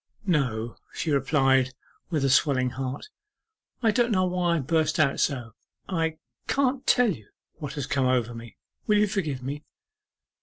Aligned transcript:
'No,' 0.25 0.77
she 0.91 1.11
replied, 1.11 1.75
with 2.09 2.25
a 2.25 2.29
swelling 2.31 2.71
heart; 2.71 3.09
'I 3.83 3.91
don't 3.91 4.11
know 4.11 4.25
why 4.25 4.55
I 4.55 4.59
burst 4.59 4.99
out 4.99 5.19
so 5.19 5.53
I 5.87 6.17
can't 6.47 6.87
tell 6.87 7.13
what 7.59 7.73
has 7.73 7.85
come 7.85 8.07
over 8.07 8.33
me! 8.33 8.57
Will 8.87 8.97
you 8.97 9.05
forgive 9.05 9.43
me? 9.43 9.63